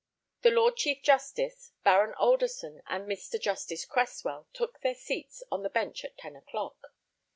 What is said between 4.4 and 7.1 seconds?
took their seats on the bench at ten o'clock.